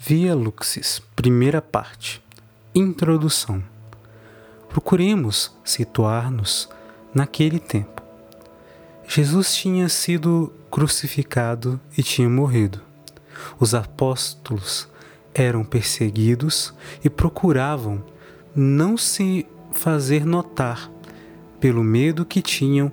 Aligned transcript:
Via 0.00 0.32
Luxis, 0.32 1.02
primeira 1.16 1.60
parte. 1.60 2.22
Introdução. 2.72 3.60
Procuremos 4.68 5.52
situar-nos 5.64 6.68
naquele 7.12 7.58
tempo. 7.58 8.00
Jesus 9.08 9.56
tinha 9.56 9.88
sido 9.88 10.52
crucificado 10.70 11.80
e 11.96 12.02
tinha 12.04 12.28
morrido. 12.28 12.80
Os 13.58 13.74
apóstolos 13.74 14.88
eram 15.34 15.64
perseguidos 15.64 16.72
e 17.02 17.10
procuravam 17.10 18.02
não 18.54 18.96
se 18.96 19.44
fazer 19.72 20.24
notar 20.24 20.88
pelo 21.58 21.82
medo 21.82 22.24
que 22.24 22.40
tinham 22.40 22.90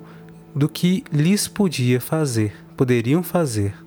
do 0.55 0.67
que 0.67 1.03
lhes 1.13 1.47
podia 1.47 2.01
fazer, 2.01 2.55
poderiam 2.75 3.21
fazer. 3.21 3.77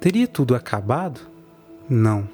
Teria 0.00 0.26
tudo 0.26 0.54
acabado? 0.54 1.30
Não. 1.90 2.28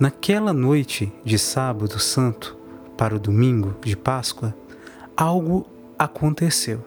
Naquela 0.00 0.54
noite 0.54 1.12
de 1.22 1.38
sábado 1.38 1.98
santo 1.98 2.56
para 2.96 3.14
o 3.14 3.18
domingo 3.18 3.76
de 3.84 3.94
Páscoa, 3.94 4.56
algo 5.14 5.66
aconteceu. 5.98 6.82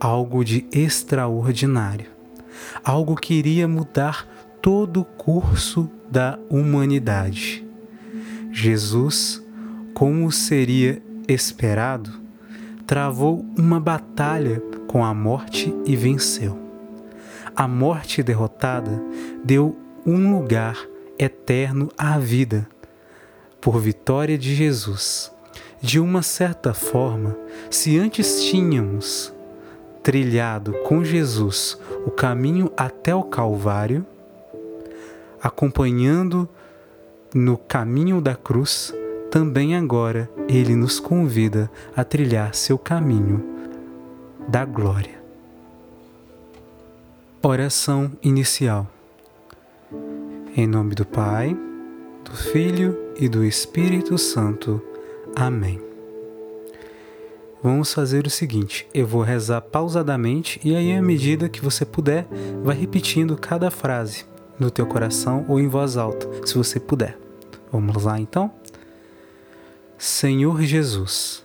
Algo 0.00 0.42
de 0.42 0.66
extraordinário. 0.72 2.06
Algo 2.82 3.14
que 3.14 3.34
iria 3.34 3.68
mudar 3.68 4.26
todo 4.62 5.02
o 5.02 5.04
curso 5.04 5.90
da 6.10 6.38
humanidade. 6.48 7.62
Jesus, 8.50 9.42
como 9.92 10.32
seria 10.32 11.02
esperado, 11.28 12.10
travou 12.86 13.44
uma 13.58 13.78
batalha 13.78 14.62
com 14.88 15.04
a 15.04 15.12
morte 15.12 15.74
e 15.84 15.94
venceu. 15.94 16.58
A 17.54 17.68
morte 17.68 18.22
derrotada 18.22 19.02
deu 19.44 19.76
um 20.06 20.38
lugar 20.38 20.76
eterno 21.18 21.90
à 21.96 22.18
vida, 22.18 22.68
por 23.60 23.80
vitória 23.80 24.36
de 24.36 24.54
Jesus. 24.54 25.32
De 25.80 26.00
uma 26.00 26.22
certa 26.22 26.72
forma, 26.72 27.36
se 27.70 27.98
antes 27.98 28.44
tínhamos 28.44 29.32
trilhado 30.02 30.72
com 30.84 31.04
Jesus 31.04 31.78
o 32.06 32.10
caminho 32.10 32.70
até 32.76 33.14
o 33.14 33.22
Calvário, 33.22 34.06
acompanhando 35.42 36.48
no 37.34 37.58
caminho 37.58 38.20
da 38.20 38.34
cruz, 38.34 38.94
também 39.30 39.76
agora 39.76 40.30
ele 40.48 40.74
nos 40.74 40.98
convida 40.98 41.70
a 41.94 42.04
trilhar 42.04 42.54
seu 42.54 42.78
caminho 42.78 43.44
da 44.48 44.64
glória. 44.64 45.20
Oração 47.42 48.10
inicial. 48.22 48.95
Em 50.58 50.66
nome 50.66 50.94
do 50.94 51.04
Pai, 51.04 51.54
do 52.24 52.34
Filho 52.34 52.98
e 53.20 53.28
do 53.28 53.44
Espírito 53.44 54.16
Santo. 54.16 54.80
Amém. 55.34 55.78
Vamos 57.62 57.92
fazer 57.92 58.26
o 58.26 58.30
seguinte: 58.30 58.88
eu 58.94 59.06
vou 59.06 59.20
rezar 59.20 59.60
pausadamente 59.60 60.58
e 60.64 60.74
aí, 60.74 60.94
à 60.94 61.02
medida 61.02 61.50
que 61.50 61.60
você 61.60 61.84
puder, 61.84 62.26
vai 62.62 62.74
repetindo 62.74 63.36
cada 63.36 63.70
frase 63.70 64.24
no 64.58 64.70
teu 64.70 64.86
coração 64.86 65.44
ou 65.46 65.60
em 65.60 65.68
voz 65.68 65.98
alta, 65.98 66.26
se 66.46 66.56
você 66.56 66.80
puder. 66.80 67.18
Vamos 67.70 68.02
lá 68.02 68.18
então? 68.18 68.50
Senhor 69.98 70.62
Jesus, 70.62 71.44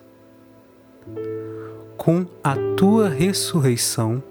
com 1.97 2.25
a 2.41 2.55
tua 2.77 3.09
ressurreição, 3.09 4.23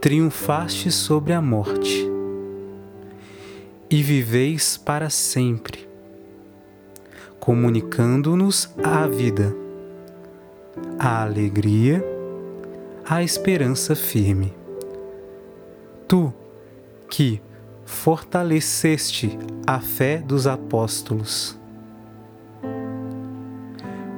triunfaste 0.00 0.90
sobre 0.90 1.34
a 1.34 1.42
morte 1.42 2.10
e 3.92 4.02
viveis 4.02 4.78
para 4.78 5.10
sempre, 5.10 5.86
comunicando-nos 7.38 8.70
a 8.82 9.06
vida, 9.06 9.54
a 10.98 11.22
alegria, 11.22 12.02
a 13.04 13.22
esperança 13.22 13.94
firme. 13.94 14.54
Tu, 16.08 16.32
que 17.10 17.42
fortaleceste 17.84 19.38
a 19.66 19.78
fé 19.78 20.16
dos 20.16 20.46
apóstolos, 20.46 21.60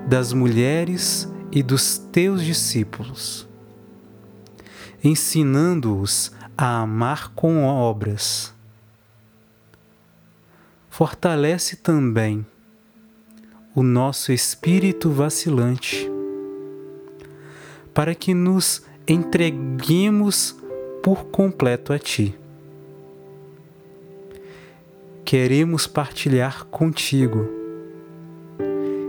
das 0.07 0.33
mulheres 0.33 1.29
e 1.51 1.65
dos 1.65 1.99
teus 1.99 2.45
discípulos, 2.45 3.49
ensinando-os 5.03 6.31
a 6.57 6.83
amar 6.83 7.33
com 7.35 7.65
obras 7.65 8.54
fortalece 10.97 11.75
também 11.75 12.47
o 13.75 13.83
nosso 13.83 14.31
espírito 14.31 15.11
vacilante, 15.11 16.09
para 17.93 18.15
que 18.15 18.33
nos 18.33 18.81
entreguemos 19.05 20.57
por 21.03 21.25
completo 21.25 21.93
a 21.93 21.99
Ti. 21.99 22.39
Queremos 25.25 25.89
partilhar 25.89 26.65
contigo 26.67 27.45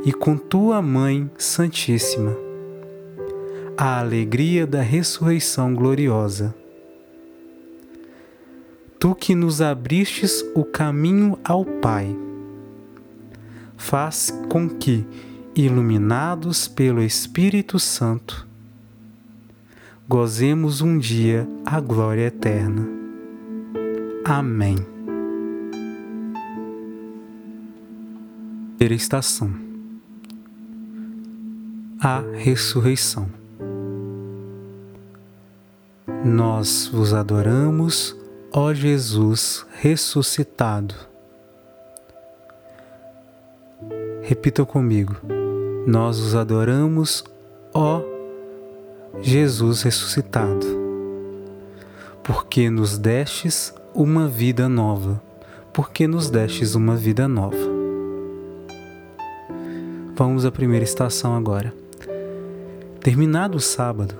e 0.03 0.11
com 0.11 0.37
Tua 0.37 0.81
Mãe 0.81 1.29
Santíssima 1.37 2.35
a 3.77 3.99
alegria 3.99 4.65
da 4.65 4.81
ressurreição 4.81 5.75
gloriosa 5.75 6.55
tu 9.05 9.13
que 9.13 9.35
nos 9.35 9.61
abristes 9.61 10.43
o 10.55 10.65
caminho 10.65 11.37
ao 11.43 11.63
Pai. 11.63 12.17
Faz 13.77 14.31
com 14.49 14.67
que, 14.67 15.05
iluminados 15.55 16.67
pelo 16.67 17.03
Espírito 17.03 17.77
Santo, 17.77 18.47
gozemos 20.09 20.81
um 20.81 20.97
dia 20.97 21.47
a 21.63 21.79
glória 21.79 22.23
eterna. 22.23 22.83
Amém. 24.25 24.77
Primeira 28.77 28.95
estação. 28.95 29.53
A 31.99 32.23
ressurreição. 32.39 33.29
Nós 36.25 36.89
vos 36.91 37.13
adoramos, 37.13 38.24
ó 38.57 38.73
Jesus 38.73 39.65
ressuscitado. 39.81 40.95
Repita 44.21 44.63
comigo. 44.63 45.17
Nós 45.85 46.19
os 46.19 46.35
adoramos, 46.35 47.21
ó 47.73 48.01
Jesus 49.21 49.81
ressuscitado, 49.81 50.65
porque 52.23 52.69
nos 52.69 52.97
destes 52.97 53.75
uma 53.93 54.25
vida 54.25 54.69
nova, 54.69 55.21
porque 55.73 56.07
nos 56.07 56.29
destes 56.29 56.75
uma 56.75 56.95
vida 56.95 57.27
nova. 57.27 57.57
Vamos 60.15 60.45
à 60.45 60.51
primeira 60.51 60.85
estação 60.85 61.35
agora. 61.35 61.73
Terminado 63.01 63.57
o 63.57 63.61
sábado, 63.61 64.15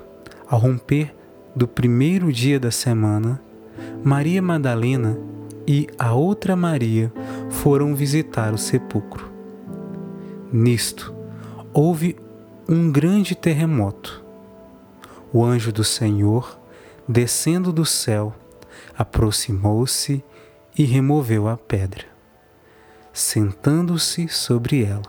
ao 0.45 0.59
romper 0.59 1.15
do 1.55 1.69
primeiro 1.69 2.33
dia 2.33 2.59
da 2.59 2.69
semana, 2.69 3.39
Maria 4.05 4.39
Madalena 4.39 5.17
e 5.65 5.87
a 5.97 6.13
outra 6.13 6.55
Maria 6.55 7.11
foram 7.49 7.95
visitar 7.95 8.53
o 8.53 8.57
sepulcro. 8.57 9.33
Nisto, 10.53 11.11
houve 11.73 12.15
um 12.69 12.91
grande 12.91 13.33
terremoto. 13.33 14.23
O 15.33 15.43
anjo 15.43 15.71
do 15.71 15.83
Senhor, 15.83 16.59
descendo 17.09 17.73
do 17.73 17.83
céu, 17.83 18.35
aproximou-se 18.95 20.23
e 20.77 20.83
removeu 20.83 21.47
a 21.47 21.57
pedra, 21.57 22.05
sentando-se 23.11 24.27
sobre 24.27 24.83
ela. 24.83 25.01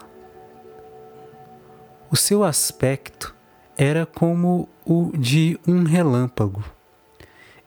O 2.10 2.16
seu 2.16 2.42
aspecto 2.42 3.36
era 3.76 4.06
como 4.06 4.70
o 4.86 5.12
de 5.14 5.60
um 5.68 5.82
relâmpago 5.82 6.64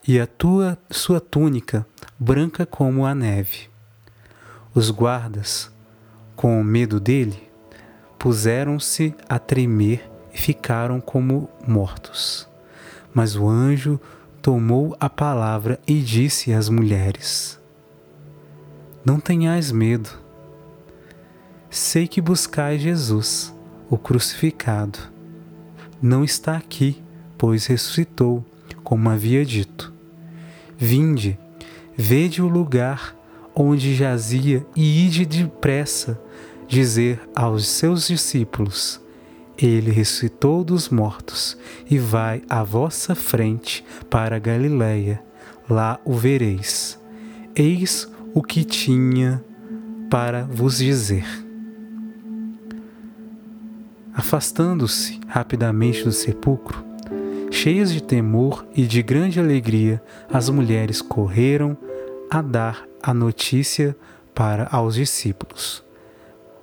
e 0.06 0.18
a 0.18 0.26
tua 0.26 0.78
sua 0.90 1.20
túnica 1.20 1.86
branca 2.18 2.64
como 2.64 3.04
a 3.04 3.14
neve. 3.14 3.68
Os 4.74 4.90
guardas, 4.90 5.70
com 6.36 6.62
medo 6.62 7.00
dele, 7.00 7.50
puseram-se 8.18 9.14
a 9.28 9.38
tremer 9.38 10.10
e 10.32 10.38
ficaram 10.38 11.00
como 11.00 11.50
mortos. 11.66 12.48
Mas 13.12 13.34
o 13.36 13.48
anjo 13.48 14.00
tomou 14.40 14.96
a 15.00 15.10
palavra 15.10 15.80
e 15.86 16.00
disse 16.00 16.52
às 16.52 16.68
mulheres: 16.68 17.60
Não 19.04 19.18
tenhais 19.18 19.72
medo. 19.72 20.10
Sei 21.68 22.08
que 22.08 22.20
buscais 22.20 22.80
Jesus, 22.80 23.54
o 23.88 23.96
crucificado. 23.96 24.98
Não 26.02 26.24
está 26.24 26.56
aqui, 26.56 27.02
pois 27.36 27.66
ressuscitou, 27.66 28.44
como 28.82 29.10
havia 29.10 29.44
dito. 29.44 29.89
Vinde, 30.82 31.38
vede 31.94 32.40
o 32.40 32.48
lugar 32.48 33.14
onde 33.54 33.94
jazia 33.94 34.64
e 34.74 35.04
ide 35.04 35.26
depressa 35.26 36.18
dizer 36.66 37.20
aos 37.36 37.68
seus 37.68 38.08
discípulos: 38.08 38.98
Ele 39.58 39.90
ressuscitou 39.90 40.64
dos 40.64 40.88
mortos 40.88 41.58
e 41.90 41.98
vai 41.98 42.40
à 42.48 42.64
vossa 42.64 43.14
frente 43.14 43.84
para 44.08 44.38
Galiléia. 44.38 45.22
Lá 45.68 46.00
o 46.02 46.14
vereis. 46.14 46.98
Eis 47.54 48.10
o 48.32 48.42
que 48.42 48.64
tinha 48.64 49.44
para 50.08 50.44
vos 50.44 50.78
dizer. 50.78 51.26
Afastando-se 54.14 55.20
rapidamente 55.28 56.02
do 56.04 56.10
sepulcro, 56.10 56.89
cheias 57.50 57.92
de 57.92 58.02
temor 58.02 58.64
e 58.74 58.86
de 58.86 59.02
grande 59.02 59.40
alegria, 59.40 60.02
as 60.32 60.48
mulheres 60.48 61.02
correram 61.02 61.76
a 62.30 62.40
dar 62.40 62.86
a 63.02 63.12
notícia 63.12 63.96
para 64.34 64.68
aos 64.70 64.94
discípulos. 64.94 65.84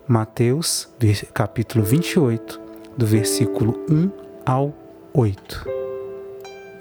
Mateus, 0.08 0.88
capítulo 1.34 1.84
28, 1.84 2.62
do 2.98 3.06
versículo 3.06 3.78
1 3.90 4.10
ao 4.46 4.74
8. 5.14 5.66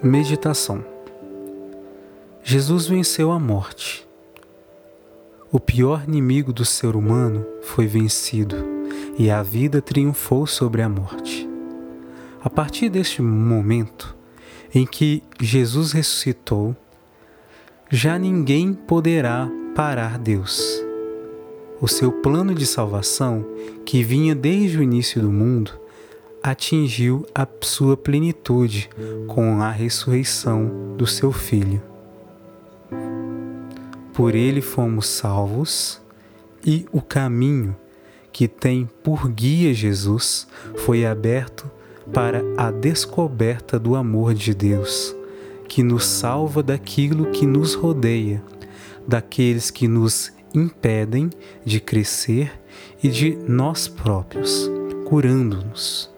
Meditação. 0.03 0.85
Jesus 2.43 2.87
venceu 2.87 3.33
a 3.33 3.41
morte. 3.41 4.07
O 5.51 5.59
pior 5.59 6.05
inimigo 6.07 6.53
do 6.53 6.65
ser 6.65 6.95
humano 6.95 7.45
foi 7.63 7.87
vencido 7.87 8.57
e 9.19 9.31
a 9.31 9.43
vida 9.43 9.83
triunfou 9.83 10.47
sobre 10.47 10.83
a 10.83 10.89
morte. 10.89 11.56
A 12.47 12.49
partir 12.49 12.89
deste 12.89 13.21
momento 13.21 14.15
em 14.73 14.87
que 14.87 15.21
Jesus 15.41 15.91
ressuscitou, 15.91 16.77
já 17.91 18.17
ninguém 18.21 18.73
poderá 18.73 19.51
parar 19.75 20.17
Deus. 20.17 20.81
O 21.81 21.89
seu 21.89 22.13
plano 22.13 22.55
de 22.55 22.65
salvação, 22.65 23.45
que 23.85 24.05
vinha 24.05 24.33
desde 24.33 24.79
o 24.79 24.83
início 24.85 25.21
do 25.21 25.33
mundo, 25.33 25.73
atingiu 26.41 27.27
a 27.35 27.49
sua 27.63 27.97
plenitude 27.97 28.91
com 29.27 29.61
a 29.61 29.73
ressurreição 29.73 30.95
do 30.97 31.05
seu 31.05 31.33
Filho. 31.33 31.83
Por 34.15 34.37
ele 34.37 34.61
fomos 34.61 35.09
salvos 35.09 36.01
e 36.65 36.87
o 36.93 37.03
caminho 37.03 37.75
que 38.33 38.47
tem 38.47 38.89
por 39.03 39.29
guia 39.29 39.75
Jesus 39.75 40.47
foi 40.77 41.05
aberto 41.05 41.75
para 42.13 42.43
a 42.57 42.71
descoberta 42.71 43.79
do 43.79 43.95
amor 43.95 44.35
de 44.35 44.55
Deus 44.55 45.15
que 45.69 45.83
nos 45.83 46.07
salva 46.07 46.63
daquilo 46.63 47.27
que 47.33 47.47
nos 47.47 47.75
rodeia, 47.75 48.43
daqueles 49.07 49.71
que 49.71 49.89
nos 49.89 50.33
impedem 50.55 51.31
de 51.65 51.81
crescer 51.81 52.53
e 53.03 53.09
de 53.09 53.37
nós 53.49 53.89
próprios, 53.89 54.71
curando-nos. 55.05 56.11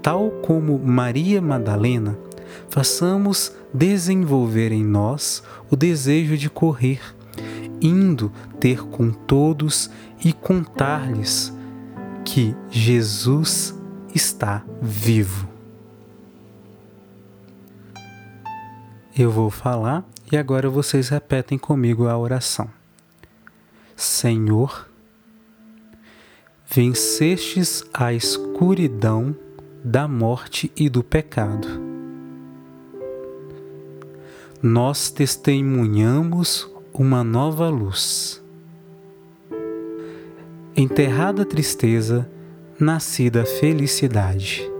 Tal 0.00 0.30
como 0.42 0.78
Maria 0.78 1.40
Madalena, 1.40 2.18
façamos 2.68 3.52
desenvolver 3.72 4.72
em 4.72 4.84
nós 4.84 5.42
o 5.70 5.76
desejo 5.76 6.36
de 6.36 6.50
correr, 6.50 7.00
indo 7.80 8.32
ter 8.58 8.82
com 8.82 9.10
todos 9.10 9.90
e 10.24 10.32
contar-lhes 10.32 11.52
que 12.24 12.54
Jesus 12.70 13.74
está 14.14 14.64
vivo. 14.80 15.48
Eu 19.16 19.30
vou 19.30 19.50
falar 19.50 20.04
e 20.30 20.36
agora 20.36 20.70
vocês 20.70 21.08
repetem 21.10 21.58
comigo 21.58 22.08
a 22.08 22.16
oração. 22.16 22.68
Senhor, 23.94 24.88
vencestes 26.66 27.84
a 27.92 28.14
escuridão 28.14 29.36
da 29.84 30.08
morte 30.08 30.72
e 30.74 30.88
do 30.88 31.02
pecado. 31.02 31.68
Nós 34.62 35.10
testemunhamos 35.10 36.70
uma 36.94 37.22
nova 37.22 37.68
luz. 37.68 38.42
Enterrada 40.74 41.42
a 41.42 41.44
tristeza, 41.44 42.30
nascida 42.82 43.46
felicidade 43.46 44.72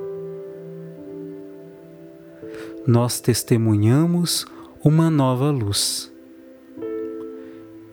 nós 2.87 3.20
testemunhamos 3.20 4.44
uma 4.82 5.08
nova 5.08 5.50
luz. 5.50 6.12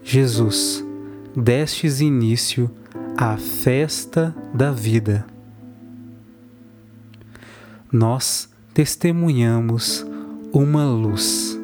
Jesus, 0.03 0.83
destes 1.35 2.01
início 2.01 2.71
à 3.15 3.37
festa 3.37 4.35
da 4.53 4.71
vida. 4.71 5.25
Nós 7.91 8.49
testemunhamos 8.73 10.05
uma 10.51 10.85
luz. 10.89 11.59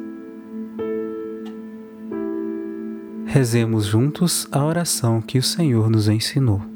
Rezemos 3.26 3.86
juntos 3.86 4.46
a 4.52 4.64
oração 4.64 5.20
que 5.20 5.38
o 5.38 5.42
Senhor 5.42 5.90
nos 5.90 6.08
ensinou. 6.08 6.75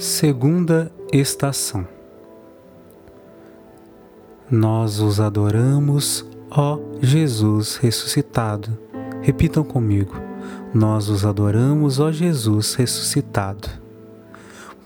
Segunda 0.00 0.90
estação. 1.12 1.86
Nós 4.50 4.98
os 4.98 5.20
adoramos, 5.20 6.24
ó 6.50 6.78
Jesus 7.02 7.76
ressuscitado. 7.76 8.78
Repitam 9.20 9.62
comigo. 9.62 10.14
Nós 10.72 11.10
os 11.10 11.22
adoramos, 11.22 12.00
ó 12.00 12.10
Jesus 12.10 12.72
ressuscitado. 12.76 13.68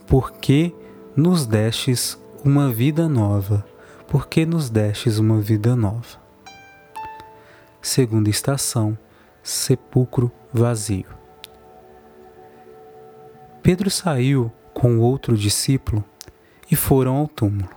Porque 0.05 0.75
nos 1.15 1.45
destes 1.45 2.19
uma 2.43 2.69
vida 2.69 3.07
nova. 3.07 3.65
Porque 4.09 4.45
nos 4.45 4.69
destes 4.69 5.17
uma 5.17 5.39
vida 5.39 5.77
nova. 5.77 6.19
Segunda 7.81 8.29
estação. 8.29 8.97
Sepulcro 9.41 10.29
vazio. 10.51 11.07
Pedro 13.63 13.89
saiu 13.89 14.51
com 14.75 14.99
outro 14.99 15.37
discípulo 15.37 16.03
e 16.69 16.75
foram 16.75 17.15
ao 17.15 17.27
túmulo. 17.29 17.69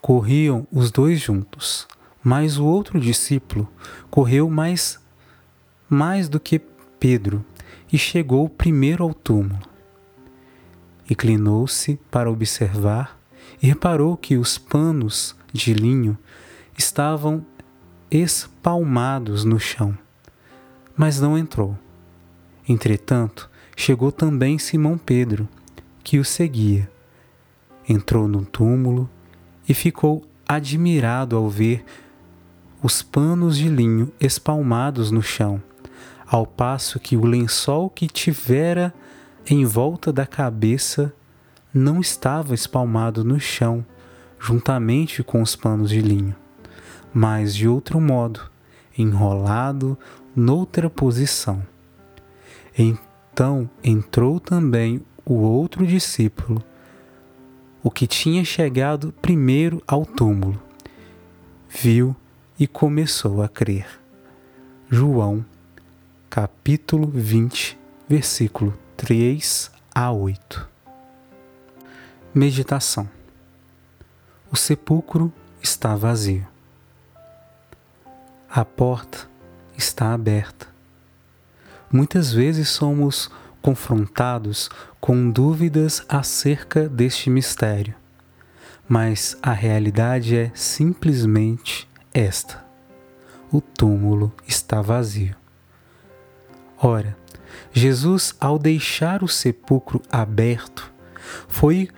Corriam 0.00 0.66
os 0.72 0.90
dois 0.90 1.20
juntos, 1.20 1.86
mas 2.22 2.56
o 2.56 2.64
outro 2.64 2.98
discípulo 3.00 3.68
correu 4.08 4.48
mais 4.48 5.00
mais 5.88 6.28
do 6.28 6.38
que 6.38 6.60
Pedro 7.00 7.44
e 7.92 7.98
chegou 7.98 8.48
primeiro 8.48 9.02
ao 9.02 9.12
túmulo. 9.12 9.58
Inclinou-se 11.10 11.98
para 12.08 12.30
observar 12.30 13.18
e 13.60 13.66
reparou 13.66 14.16
que 14.16 14.36
os 14.36 14.56
panos 14.56 15.34
de 15.52 15.74
linho 15.74 16.16
estavam 16.78 17.44
espalmados 18.08 19.44
no 19.44 19.58
chão, 19.58 19.98
mas 20.96 21.20
não 21.20 21.36
entrou. 21.36 21.76
Entretanto, 22.68 23.50
chegou 23.76 24.12
também 24.12 24.56
Simão 24.56 24.96
Pedro, 24.96 25.48
que 26.02 26.18
o 26.18 26.24
seguia 26.24 26.90
entrou 27.88 28.28
no 28.28 28.44
túmulo 28.44 29.08
e 29.68 29.74
ficou 29.74 30.24
admirado 30.46 31.36
ao 31.36 31.48
ver 31.48 31.84
os 32.82 33.02
panos 33.02 33.56
de 33.56 33.68
linho 33.68 34.12
espalmados 34.18 35.10
no 35.10 35.22
chão, 35.22 35.62
ao 36.26 36.46
passo 36.46 36.98
que 36.98 37.16
o 37.16 37.26
lençol 37.26 37.90
que 37.90 38.06
tivera 38.06 38.94
em 39.46 39.64
volta 39.64 40.12
da 40.12 40.26
cabeça 40.26 41.12
não 41.72 42.00
estava 42.00 42.54
espalmado 42.54 43.24
no 43.24 43.38
chão, 43.38 43.84
juntamente 44.38 45.22
com 45.22 45.42
os 45.42 45.54
panos 45.54 45.90
de 45.90 46.00
linho, 46.00 46.34
mas 47.12 47.54
de 47.54 47.68
outro 47.68 48.00
modo, 48.00 48.40
enrolado 48.96 49.98
noutra 50.34 50.88
posição. 50.88 51.62
Então 52.76 53.68
entrou 53.82 54.40
também 54.40 55.02
o 55.24 55.34
outro 55.34 55.86
discípulo, 55.86 56.62
o 57.82 57.90
que 57.90 58.06
tinha 58.06 58.44
chegado 58.44 59.12
primeiro 59.20 59.82
ao 59.86 60.04
túmulo, 60.04 60.60
viu 61.68 62.14
e 62.58 62.66
começou 62.66 63.42
a 63.42 63.48
crer. 63.48 63.86
João, 64.88 65.44
capítulo 66.28 67.06
20, 67.06 67.78
versículo 68.08 68.76
3 68.96 69.70
a 69.94 70.10
8. 70.10 70.68
Meditação. 72.34 73.08
O 74.52 74.56
sepulcro 74.56 75.32
está 75.62 75.94
vazio. 75.94 76.46
A 78.48 78.64
porta 78.64 79.28
está 79.76 80.12
aberta. 80.12 80.68
Muitas 81.90 82.32
vezes 82.32 82.68
somos 82.68 83.30
confrontados 83.62 84.68
com 85.00 85.30
dúvidas 85.30 86.02
acerca 86.08 86.88
deste 86.88 87.30
mistério, 87.30 87.94
mas 88.88 89.36
a 89.42 89.52
realidade 89.52 90.36
é 90.36 90.50
simplesmente 90.54 91.88
esta: 92.12 92.64
o 93.52 93.60
túmulo 93.60 94.32
está 94.46 94.80
vazio. 94.80 95.36
Ora, 96.78 97.16
Jesus, 97.72 98.34
ao 98.40 98.58
deixar 98.58 99.22
o 99.22 99.28
sepulcro 99.28 100.00
aberto, 100.10 100.92
foi 101.46 101.88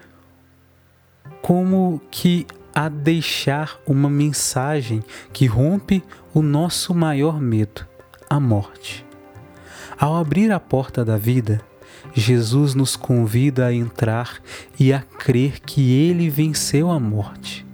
como 1.40 2.00
que 2.11 2.47
a 2.75 2.88
deixar 2.88 3.78
uma 3.87 4.09
mensagem 4.09 5.02
que 5.33 5.47
rompe 5.47 6.02
o 6.33 6.42
nosso 6.42 6.95
maior 6.95 7.40
medo, 7.40 7.87
a 8.28 8.40
morte. 8.40 9.04
Ao 10.02 10.16
abrir 10.16 10.50
a 10.50 10.59
porta 10.59 11.04
da 11.04 11.16
vida, 11.16 11.61
Jesus 12.12 12.75
nos 12.75 12.97
convida 12.97 13.66
a 13.66 13.73
entrar 13.73 14.40
e 14.76 14.92
a 14.92 15.00
crer 15.00 15.61
que 15.61 15.92
ele 15.92 16.28
venceu 16.28 16.90
a 16.90 16.99
morte. 16.99 17.64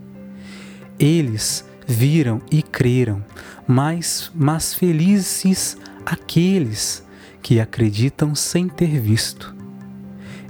Eles 0.99 1.65
viram 1.87 2.43
e 2.51 2.63
creram, 2.63 3.25
mas, 3.67 4.31
mas 4.35 4.75
felizes 4.75 5.79
aqueles 6.05 7.03
que 7.43 7.61
acreditam 7.61 8.35
sem 8.35 8.69
ter 8.69 9.01
visto. 9.01 9.57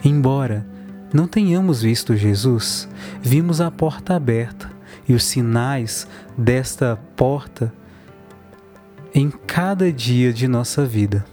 Embora 0.04 0.66
não 1.14 1.28
tenhamos 1.28 1.80
visto 1.80 2.16
Jesus, 2.16 2.88
vimos 3.22 3.60
a 3.60 3.70
porta 3.70 4.16
aberta 4.16 4.68
e 5.08 5.14
os 5.14 5.22
sinais 5.22 6.08
desta 6.36 6.98
porta 7.14 7.72
em 9.14 9.30
cada 9.30 9.92
dia 9.92 10.32
de 10.32 10.48
nossa 10.48 10.84
vida. 10.84 11.24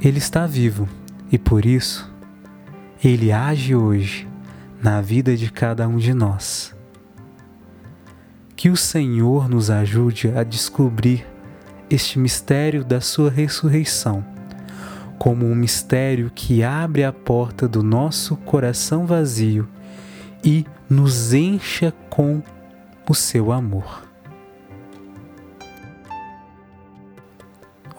Ele 0.00 0.18
está 0.18 0.46
vivo 0.46 0.88
e 1.30 1.38
por 1.38 1.66
isso 1.66 2.10
ele 3.02 3.32
age 3.32 3.74
hoje 3.74 4.28
na 4.82 5.00
vida 5.00 5.36
de 5.36 5.50
cada 5.50 5.88
um 5.88 5.96
de 5.96 6.14
nós. 6.14 6.74
Que 8.54 8.70
o 8.70 8.76
Senhor 8.76 9.48
nos 9.48 9.70
ajude 9.70 10.28
a 10.36 10.42
descobrir 10.42 11.26
este 11.90 12.18
mistério 12.18 12.84
da 12.84 13.00
Sua 13.00 13.30
ressurreição 13.30 14.24
como 15.18 15.46
um 15.46 15.54
mistério 15.54 16.30
que 16.32 16.62
abre 16.62 17.02
a 17.02 17.12
porta 17.12 17.66
do 17.66 17.82
nosso 17.82 18.36
coração 18.36 19.04
vazio 19.04 19.68
e 20.44 20.64
nos 20.88 21.32
encha 21.34 21.92
com 22.08 22.40
o 23.08 23.14
seu 23.14 23.50
amor. 23.50 24.06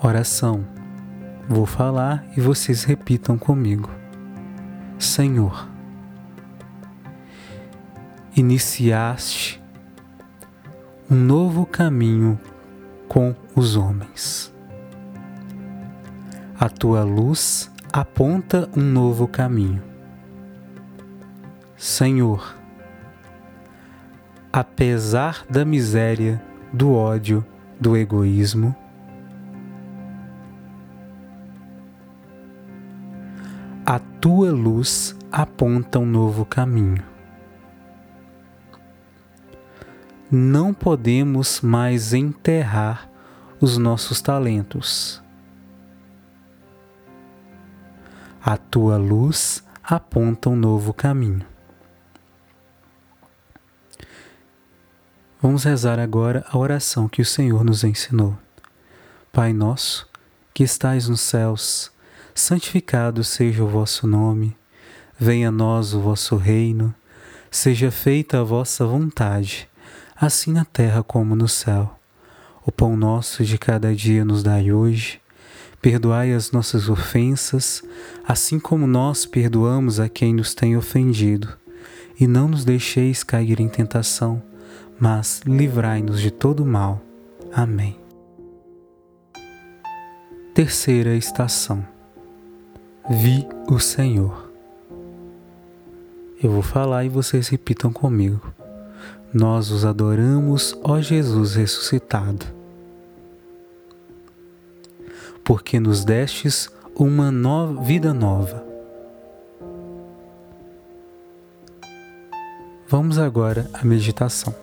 Oração. 0.02 0.79
Vou 1.52 1.66
falar 1.66 2.24
e 2.38 2.42
vocês 2.42 2.84
repitam 2.84 3.36
comigo. 3.36 3.90
Senhor, 5.00 5.68
iniciaste 8.36 9.60
um 11.10 11.16
novo 11.16 11.66
caminho 11.66 12.40
com 13.08 13.36
os 13.56 13.76
homens. 13.76 14.54
A 16.60 16.70
tua 16.70 17.04
luz 17.04 17.72
aponta 17.92 18.70
um 18.78 18.84
novo 18.84 19.28
caminho. 19.28 19.82
Senhor, 21.76 22.56
apesar 24.54 25.48
da 25.50 25.66
miséria, 25.66 26.40
do 26.72 26.94
ódio, 26.94 27.44
do 27.80 27.98
egoísmo, 27.98 28.76
tua 34.50 34.58
luz 34.58 35.16
aponta 35.32 36.00
um 36.00 36.06
novo 36.06 36.46
caminho. 36.46 37.04
Não 40.32 40.74
podemos 40.74 41.62
mais 41.62 42.14
enterrar 42.14 43.10
os 43.62 43.78
nossos 43.78 44.22
talentos 44.22 45.22
a 48.42 48.58
tua 48.58 48.98
luz 48.98 49.64
aponta 49.84 50.50
um 50.50 50.56
novo 50.56 50.94
caminho. 50.94 51.46
Vamos 55.42 55.66
rezar 55.66 56.00
agora 56.00 56.44
a 56.50 56.58
oração 56.58 57.08
que 57.08 57.22
o 57.22 57.26
Senhor 57.26 57.64
nos 57.64 57.84
ensinou. 57.84 58.36
Pai 59.32 59.54
nosso, 59.54 60.10
que 60.54 60.64
estais 60.64 61.08
nos 61.08 61.22
céus, 61.22 61.92
santificado 62.40 63.24
seja 63.24 63.64
o 63.64 63.68
vosso 63.68 64.08
nome, 64.08 64.56
venha 65.18 65.50
a 65.50 65.52
nós 65.52 65.94
o 65.94 66.00
vosso 66.00 66.36
reino, 66.36 66.94
seja 67.52 67.92
feita 67.92 68.40
a 68.40 68.44
vossa 68.44 68.86
vontade, 68.86 69.70
assim 70.16 70.54
na 70.54 70.66
terra 70.66 71.04
como 71.04 71.36
no 71.36 71.48
céu. 71.48 72.00
O 72.66 72.72
pão 72.72 72.96
nosso 72.96 73.44
de 73.44 73.58
cada 73.58 73.96
dia 73.96 74.24
nos 74.24 74.44
dai 74.44 74.72
hoje 74.72 75.20
Perdoai 75.82 76.34
as 76.34 76.52
nossas 76.52 76.90
ofensas, 76.90 77.82
assim 78.28 78.60
como 78.60 78.86
nós 78.86 79.26
perdoamos 79.26 80.00
a 80.00 80.10
quem 80.10 80.34
nos 80.34 80.54
tem 80.54 80.76
ofendido. 80.76 81.58
E 82.20 82.28
não 82.28 82.50
nos 82.50 82.66
deixeis 82.66 83.24
cair 83.24 83.62
em 83.62 83.70
tentação, 83.70 84.44
mas 85.00 85.42
livrai-nos 85.46 86.20
de 86.20 86.32
todo 86.32 86.66
mal. 86.66 87.02
Amém. 87.54 87.98
Terceira 90.54 91.16
estação. 91.16 91.88
Vi 93.10 93.48
o 93.68 93.80
Senhor. 93.80 94.50
Eu 96.42 96.52
vou 96.52 96.62
falar 96.62 97.04
e 97.04 97.10
vocês 97.10 97.48
repitam 97.50 97.92
comigo. 97.92 98.54
Nós 99.34 99.72
os 99.72 99.84
adoramos, 99.84 100.78
ó 100.84 101.02
Jesus 101.02 101.56
ressuscitado 101.56 102.60
porque 105.50 105.80
nos 105.80 106.06
destes 106.06 106.70
uma 106.96 107.32
nova, 107.32 107.82
vida 107.82 108.14
nova. 108.14 108.64
Vamos 112.88 113.18
agora 113.18 113.68
à 113.74 113.84
meditação. 113.84 114.54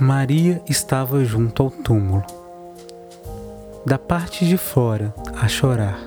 Maria 0.00 0.60
estava 0.68 1.24
junto 1.24 1.62
ao 1.62 1.70
túmulo, 1.70 2.24
da 3.84 3.98
parte 3.98 4.46
de 4.46 4.56
fora, 4.56 5.14
a 5.40 5.48
chorar. 5.48 6.00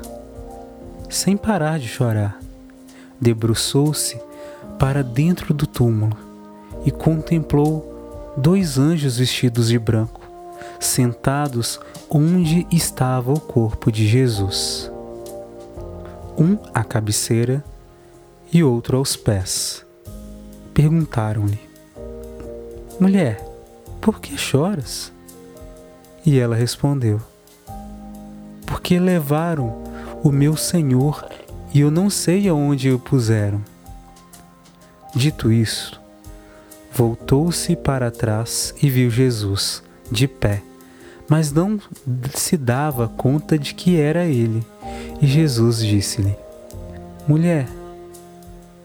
Sem 1.09 1.35
parar 1.35 1.79
de 1.79 1.87
chorar, 1.87 2.39
debruçou-se 3.19 4.19
para 4.79 5.03
dentro 5.03 5.53
do 5.53 5.67
túmulo 5.67 6.17
e 6.85 6.91
contemplou 6.91 8.33
dois 8.37 8.77
anjos 8.77 9.17
vestidos 9.17 9.67
de 9.67 9.79
branco 9.79 10.25
sentados 10.79 11.79
onde 12.09 12.65
estava 12.71 13.33
o 13.33 13.39
corpo 13.39 13.91
de 13.91 14.07
Jesus, 14.07 14.91
um 16.37 16.57
à 16.73 16.83
cabeceira 16.83 17.63
e 18.51 18.63
outro 18.63 18.97
aos 18.97 19.15
pés. 19.15 19.85
Perguntaram-lhe: 20.73 21.59
Mulher, 22.99 23.43
por 24.01 24.19
que 24.19 24.37
choras? 24.37 25.11
E 26.25 26.37
ela 26.39 26.55
respondeu: 26.55 27.21
Porque 28.85 28.99
levaram 28.99 29.81
o 30.23 30.31
meu 30.31 30.55
Senhor 30.55 31.27
e 31.73 31.79
eu 31.79 31.89
não 31.89 32.07
sei 32.07 32.47
aonde 32.47 32.91
o 32.91 32.99
puseram. 32.99 33.59
Dito 35.15 35.51
isso, 35.51 35.99
voltou-se 36.93 37.75
para 37.75 38.11
trás 38.11 38.75
e 38.83 38.87
viu 38.87 39.09
Jesus 39.09 39.81
de 40.11 40.27
pé, 40.27 40.61
mas 41.27 41.51
não 41.51 41.79
se 42.35 42.55
dava 42.55 43.07
conta 43.07 43.57
de 43.57 43.73
que 43.73 43.99
era 43.99 44.25
ele. 44.25 44.63
E 45.19 45.25
Jesus 45.25 45.79
disse-lhe: 45.79 46.35
Mulher, 47.27 47.67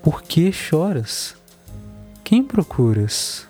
por 0.03 0.23
que 0.23 0.51
choras? 0.51 1.37
Quem 2.25 2.43
procuras? 2.43 3.47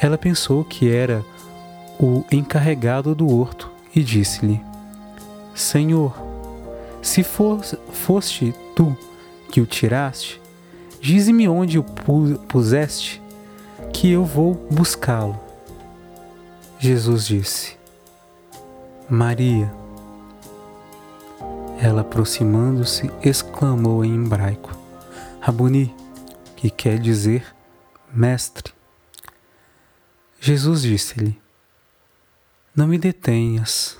Ela 0.00 0.16
pensou 0.16 0.64
que 0.64 0.90
era 0.90 1.22
o 2.00 2.24
encarregado 2.32 3.14
do 3.14 3.28
horto 3.28 3.70
e 3.94 4.02
disse-lhe: 4.02 4.58
Senhor, 5.56 6.14
se 7.00 7.22
foste 7.24 8.54
tu 8.74 8.94
que 9.50 9.58
o 9.58 9.64
tiraste, 9.64 10.38
dize-me 11.00 11.48
onde 11.48 11.78
o 11.78 11.82
puseste 11.82 13.22
que 13.90 14.10
eu 14.10 14.22
vou 14.22 14.54
buscá-lo. 14.70 15.40
Jesus 16.78 17.26
disse: 17.26 17.74
Maria. 19.08 19.72
Ela, 21.80 22.02
aproximando-se, 22.02 23.10
exclamou 23.22 24.04
em 24.04 24.14
hebraico: 24.14 24.76
Rabuni, 25.40 25.94
que 26.54 26.68
quer 26.68 26.98
dizer 26.98 27.46
mestre. 28.12 28.74
Jesus 30.38 30.82
disse-lhe: 30.82 31.40
Não 32.74 32.86
me 32.86 32.98
detenhas, 32.98 33.96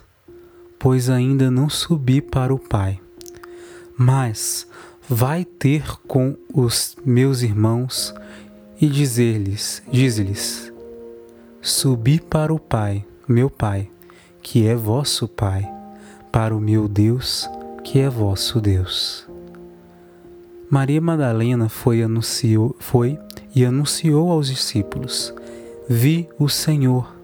pois 0.78 1.08
ainda 1.08 1.50
não 1.50 1.68
subi 1.68 2.20
para 2.20 2.54
o 2.54 2.58
Pai. 2.58 3.00
Mas 3.96 4.66
vai 5.08 5.44
ter 5.44 5.84
com 6.06 6.36
os 6.52 6.96
meus 7.04 7.42
irmãos 7.42 8.14
e 8.80 8.88
dizer-lhes, 8.88 9.82
diz-lhes: 9.90 10.72
Subi 11.62 12.20
para 12.20 12.52
o 12.52 12.58
Pai, 12.58 13.04
meu 13.26 13.48
Pai, 13.48 13.88
que 14.42 14.66
é 14.66 14.74
vosso 14.74 15.26
Pai, 15.26 15.68
para 16.30 16.54
o 16.54 16.60
meu 16.60 16.88
Deus, 16.88 17.48
que 17.82 17.98
é 17.98 18.08
vosso 18.08 18.60
Deus. 18.60 19.26
Maria 20.68 21.00
Madalena 21.00 21.68
foi, 21.68 22.02
anunciou, 22.02 22.74
foi 22.78 23.18
e 23.54 23.64
anunciou 23.64 24.30
aos 24.30 24.48
discípulos: 24.48 25.32
Vi 25.88 26.28
o 26.38 26.48
Senhor. 26.48 27.14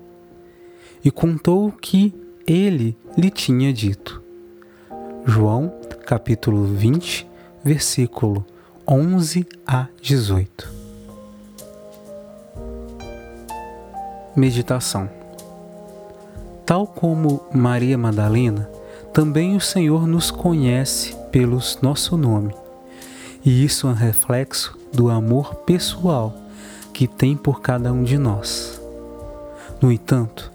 E 1.04 1.10
contou 1.10 1.66
o 1.66 1.72
que 1.72 2.14
ele 2.46 2.96
lhe 3.16 3.30
tinha 3.30 3.72
dito. 3.72 4.22
João, 5.24 5.72
capítulo 6.06 6.64
20, 6.64 7.26
versículo 7.64 8.44
11 8.86 9.46
a 9.66 9.86
18. 10.00 10.68
Meditação. 14.34 15.08
Tal 16.66 16.86
como 16.86 17.42
Maria 17.52 17.98
Madalena, 17.98 18.68
também 19.12 19.54
o 19.56 19.60
Senhor 19.60 20.06
nos 20.06 20.30
conhece 20.30 21.14
pelo 21.30 21.58
nosso 21.82 22.16
nome. 22.16 22.54
E 23.44 23.64
isso 23.64 23.86
é 23.86 23.90
um 23.90 23.94
reflexo 23.94 24.76
do 24.92 25.10
amor 25.10 25.54
pessoal 25.56 26.34
que 26.92 27.06
tem 27.06 27.36
por 27.36 27.60
cada 27.60 27.92
um 27.92 28.02
de 28.02 28.16
nós. 28.16 28.80
No 29.80 29.90
entanto, 29.90 30.52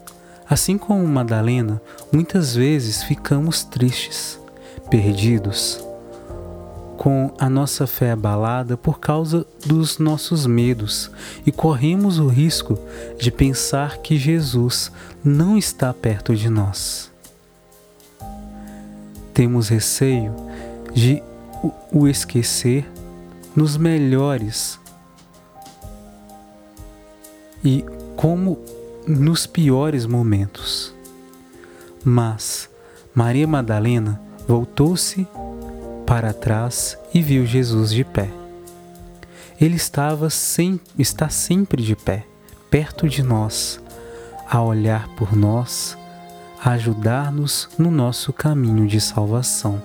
assim 0.49 0.77
como 0.77 1.05
Madalena, 1.07 1.81
muitas 2.11 2.55
vezes 2.55 3.03
ficamos 3.03 3.63
tristes, 3.63 4.39
perdidos, 4.89 5.83
com 6.97 7.31
a 7.37 7.49
nossa 7.49 7.85
fé 7.85 8.11
abalada 8.11 8.75
por 8.75 8.99
causa 8.99 9.45
dos 9.65 9.99
nossos 9.99 10.47
medos 10.47 11.11
e 11.45 11.51
corremos 11.51 12.17
o 12.17 12.27
risco 12.27 12.77
de 13.19 13.31
pensar 13.31 13.99
que 13.99 14.17
Jesus 14.17 14.91
não 15.23 15.57
está 15.57 15.93
perto 15.93 16.35
de 16.35 16.49
nós. 16.49 17.11
Temos 19.33 19.69
receio 19.69 20.33
de 20.93 21.21
o 21.91 22.07
esquecer 22.07 22.89
nos 23.55 23.77
melhores 23.77 24.79
e 27.63 27.85
como 28.15 28.57
nos 29.07 29.47
piores 29.47 30.05
momentos. 30.05 30.93
Mas 32.03 32.69
Maria 33.15 33.47
Madalena 33.47 34.21
voltou-se 34.47 35.27
para 36.05 36.33
trás 36.33 36.97
e 37.13 37.21
viu 37.21 37.45
Jesus 37.45 37.91
de 37.91 38.03
pé. 38.03 38.29
Ele 39.59 39.75
estava 39.75 40.29
sem, 40.29 40.79
está 40.99 41.29
sempre 41.29 41.81
de 41.81 41.95
pé, 41.95 42.25
perto 42.69 43.09
de 43.09 43.23
nós, 43.23 43.81
a 44.47 44.61
olhar 44.61 45.07
por 45.15 45.35
nós, 45.35 45.97
a 46.63 46.71
ajudar-nos 46.71 47.69
no 47.77 47.89
nosso 47.89 48.31
caminho 48.31 48.87
de 48.87 49.01
salvação. 49.01 49.81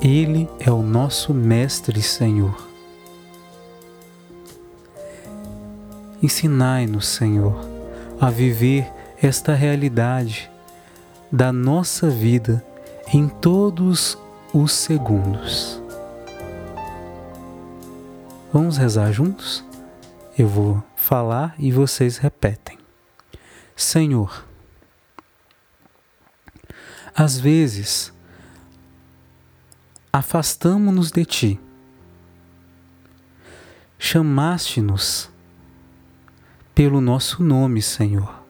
Ele 0.00 0.48
é 0.58 0.70
o 0.70 0.82
nosso 0.82 1.34
Mestre 1.34 2.00
Senhor. 2.02 2.68
Ensinai-nos, 6.22 7.06
Senhor, 7.08 7.71
a 8.22 8.30
viver 8.30 8.88
esta 9.20 9.52
realidade 9.52 10.48
da 11.30 11.52
nossa 11.52 12.08
vida 12.08 12.64
em 13.12 13.28
todos 13.28 14.16
os 14.54 14.70
segundos. 14.70 15.82
Vamos 18.52 18.76
rezar 18.76 19.10
juntos? 19.10 19.64
Eu 20.38 20.46
vou 20.46 20.80
falar 20.94 21.56
e 21.58 21.72
vocês 21.72 22.16
repetem. 22.16 22.78
Senhor, 23.74 24.46
às 27.12 27.40
vezes 27.40 28.12
afastamo-nos 30.12 31.10
de 31.10 31.24
ti, 31.24 31.60
chamaste-nos 33.98 35.31
pelo 36.74 37.00
nosso 37.00 37.42
nome, 37.42 37.82
Senhor. 37.82 38.42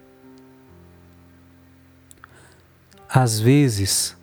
Às 3.08 3.38
vezes 3.38 4.16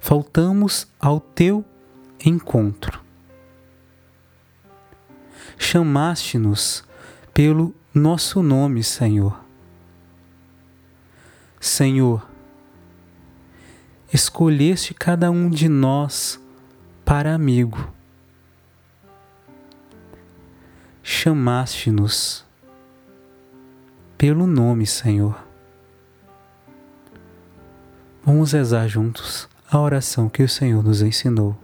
faltamos 0.00 0.86
ao 1.00 1.18
teu 1.18 1.64
encontro. 2.24 3.02
Chamaste-nos 5.56 6.84
pelo 7.32 7.74
nosso 7.94 8.42
nome, 8.42 8.82
Senhor. 8.82 9.42
Senhor, 11.60 12.28
escolheste 14.12 14.92
cada 14.92 15.30
um 15.30 15.48
de 15.48 15.68
nós 15.68 16.38
para 17.04 17.34
amigo. 17.34 17.90
Chamaste-nos 21.02 22.43
pelo 24.16 24.46
nome, 24.46 24.86
Senhor. 24.86 25.36
Vamos 28.24 28.52
rezar 28.52 28.88
juntos 28.88 29.48
a 29.70 29.78
oração 29.78 30.28
que 30.28 30.42
o 30.42 30.48
Senhor 30.48 30.82
nos 30.82 31.02
ensinou. 31.02 31.56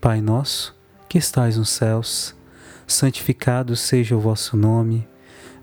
Pai 0.00 0.20
nosso, 0.20 0.74
que 1.08 1.18
estais 1.18 1.56
nos 1.56 1.70
céus, 1.70 2.34
santificado 2.86 3.74
seja 3.74 4.16
o 4.16 4.20
vosso 4.20 4.56
nome, 4.56 5.06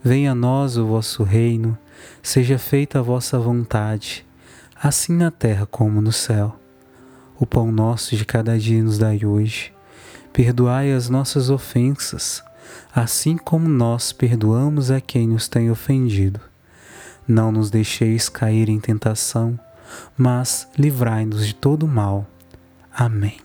venha 0.04 0.34
a 0.34 0.36
nós 0.36 0.78
o 0.78 0.86
vosso 0.86 1.24
reino, 1.24 1.78
seja 2.22 2.58
feita 2.58 3.00
a 3.00 3.02
vossa 3.02 3.39
vontade, 3.39 4.26
assim 4.76 5.13
na 5.13 5.32
terra 5.32 5.66
como 5.66 6.02
no 6.02 6.12
céu. 6.12 6.60
O 7.39 7.46
pão 7.46 7.72
nosso 7.72 8.16
de 8.16 8.26
cada 8.26 8.58
dia 8.60 8.84
nos 8.84 8.98
dai 8.98 9.26
hoje. 9.26 9.74
Perdoai 10.32 10.92
as 10.92 11.10
nossas 11.10 11.50
ofensas, 11.50 12.44
assim 12.94 13.38
como 13.38 13.68
nós 13.68 14.12
perdoamos 14.12 14.92
a 14.92 15.02
quem 15.02 15.28
nos 15.28 15.48
tem 15.48 15.70
ofendido. 15.70 16.40
Não 17.28 17.52
nos 17.52 17.70
deixeis 17.70 18.30
cair 18.30 18.70
em 18.70 18.80
tentação, 18.80 19.58
mas 20.18 20.68
livrai-nos 20.78 21.48
de 21.48 21.56
todo 21.56 21.88
mal. 21.88 22.28
Amém. 22.94 23.38